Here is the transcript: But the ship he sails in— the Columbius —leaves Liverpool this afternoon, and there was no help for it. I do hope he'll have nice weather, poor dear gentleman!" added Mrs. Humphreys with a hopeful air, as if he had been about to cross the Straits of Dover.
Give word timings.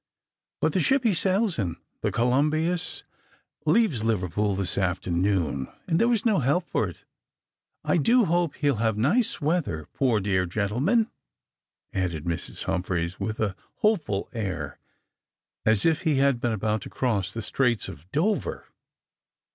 But 0.61 0.73
the 0.73 0.79
ship 0.79 1.03
he 1.03 1.13
sails 1.13 1.59
in— 1.59 1.77
the 2.01 2.11
Columbius 2.11 3.03
—leaves 3.67 4.03
Liverpool 4.03 4.55
this 4.55 4.75
afternoon, 4.75 5.67
and 5.87 6.01
there 6.01 6.07
was 6.07 6.25
no 6.25 6.39
help 6.39 6.67
for 6.67 6.89
it. 6.89 7.05
I 7.83 7.97
do 7.97 8.25
hope 8.25 8.55
he'll 8.55 8.77
have 8.77 8.97
nice 8.97 9.39
weather, 9.41 9.85
poor 9.93 10.19
dear 10.19 10.47
gentleman!" 10.47 11.11
added 11.93 12.23
Mrs. 12.25 12.63
Humphreys 12.63 13.19
with 13.19 13.39
a 13.39 13.55
hopeful 13.81 14.27
air, 14.33 14.79
as 15.67 15.85
if 15.85 16.01
he 16.01 16.15
had 16.15 16.41
been 16.41 16.51
about 16.51 16.81
to 16.81 16.89
cross 16.89 17.31
the 17.31 17.43
Straits 17.43 17.87
of 17.87 18.11
Dover. 18.11 18.69